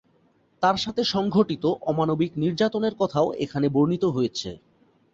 তার 0.63 0.77
সাথে 0.77 1.01
সংঘটিত 1.13 1.63
অমানবিক 1.91 2.31
নির্যাতনের 2.43 2.93
কথাও 3.01 3.27
এখানে 3.43 3.67
বর্ণিত 3.75 4.03
হয়েছে। 4.07 4.49